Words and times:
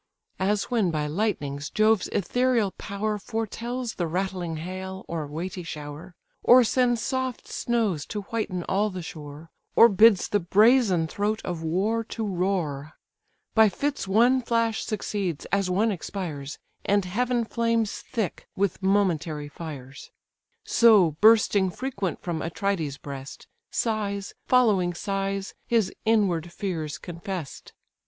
As 0.39 0.63
when 0.71 0.89
by 0.89 1.05
lightnings 1.05 1.69
Jove's 1.69 2.07
ethereal 2.07 2.71
power 2.79 3.19
Foretels 3.19 3.93
the 3.97 4.07
rattling 4.07 4.55
hail, 4.55 5.05
or 5.07 5.27
weighty 5.27 5.61
shower, 5.61 6.15
Or 6.41 6.63
sends 6.63 6.99
soft 6.99 7.47
snows 7.47 8.07
to 8.07 8.21
whiten 8.23 8.63
all 8.63 8.89
the 8.89 9.03
shore, 9.03 9.51
Or 9.75 9.89
bids 9.89 10.27
the 10.27 10.39
brazen 10.39 11.05
throat 11.05 11.39
of 11.45 11.61
war 11.61 12.03
to 12.03 12.25
roar; 12.25 12.93
By 13.53 13.69
fits 13.69 14.07
one 14.07 14.41
flash 14.41 14.83
succeeds 14.83 15.45
as 15.51 15.69
one 15.69 15.91
expires, 15.91 16.57
And 16.83 17.05
heaven 17.05 17.45
flames 17.45 17.99
thick 17.99 18.47
with 18.55 18.81
momentary 18.81 19.49
fires: 19.49 20.09
So 20.63 21.11
bursting 21.21 21.69
frequent 21.69 22.23
from 22.23 22.41
Atrides' 22.41 22.97
breast, 22.97 23.45
Sighs 23.69 24.33
following 24.47 24.95
sighs 24.95 25.53
his 25.67 25.93
inward 26.05 26.51
fears 26.51 26.97
confess'd. 26.97 27.73